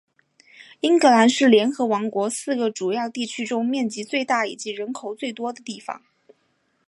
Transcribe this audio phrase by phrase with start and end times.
[0.79, 6.01] 英格兰是联合王国四个主要地区中面积最大以及人口最多的地方。